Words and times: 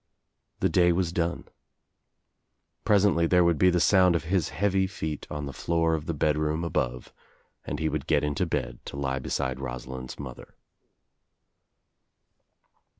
TTie 0.61 0.71
day 0.71 0.91
was 0.91 1.11
done. 1.11 1.43
Pres 2.83 3.05
ently 3.05 3.29
there 3.29 3.43
would 3.43 3.59
be 3.59 3.69
the 3.69 3.79
sound 3.79 4.15
of 4.15 4.23
his 4.23 4.49
heavy 4.49 4.87
feet 4.87 5.27
on 5.29 5.45
the 5.45 5.53
floor 5.53 5.93
of 5.93 6.07
the 6.07 6.13
bedroom 6.15 6.63
above 6.63 7.13
and 7.65 7.77
he 7.77 7.87
would 7.87 8.07
get 8.07 8.23
into 8.23 8.47
bed 8.47 8.79
to 8.85 8.97
lie 8.97 9.19
beside 9.19 9.59
Rosalind's 9.59 10.17
mother. 10.17 10.55